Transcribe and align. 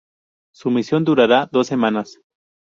Su 0.51 0.71
misión 0.71 1.03
durará 1.03 1.47
dos 1.51 1.67
semanas. 1.67 2.17